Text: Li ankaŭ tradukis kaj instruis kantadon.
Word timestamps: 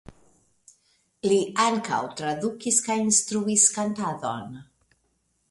Li 1.31 1.37
ankaŭ 1.65 1.99
tradukis 2.23 2.81
kaj 2.89 2.97
instruis 3.03 3.69
kantadon. 3.79 4.59